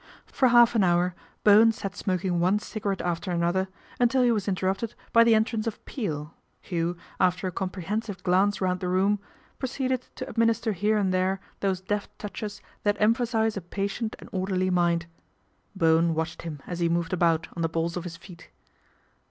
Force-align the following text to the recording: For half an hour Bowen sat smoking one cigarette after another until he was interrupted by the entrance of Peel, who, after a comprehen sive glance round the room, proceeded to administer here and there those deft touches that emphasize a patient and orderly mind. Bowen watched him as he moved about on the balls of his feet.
For 0.25 0.47
half 0.47 0.73
an 0.73 0.83
hour 0.83 1.13
Bowen 1.43 1.71
sat 1.71 1.95
smoking 1.95 2.39
one 2.39 2.57
cigarette 2.57 3.03
after 3.03 3.29
another 3.29 3.67
until 3.99 4.23
he 4.23 4.31
was 4.31 4.47
interrupted 4.47 4.95
by 5.13 5.23
the 5.23 5.35
entrance 5.35 5.67
of 5.67 5.85
Peel, 5.85 6.33
who, 6.71 6.97
after 7.19 7.47
a 7.47 7.51
comprehen 7.51 8.01
sive 8.03 8.23
glance 8.23 8.59
round 8.61 8.79
the 8.79 8.87
room, 8.87 9.19
proceeded 9.59 10.01
to 10.15 10.27
administer 10.27 10.71
here 10.71 10.97
and 10.97 11.13
there 11.13 11.39
those 11.59 11.81
deft 11.81 12.17
touches 12.17 12.63
that 12.81 12.97
emphasize 12.99 13.55
a 13.55 13.61
patient 13.61 14.15
and 14.17 14.27
orderly 14.33 14.71
mind. 14.71 15.05
Bowen 15.75 16.15
watched 16.15 16.41
him 16.41 16.61
as 16.65 16.79
he 16.79 16.89
moved 16.89 17.13
about 17.13 17.47
on 17.55 17.61
the 17.61 17.69
balls 17.69 17.95
of 17.95 18.03
his 18.03 18.17
feet. 18.17 18.49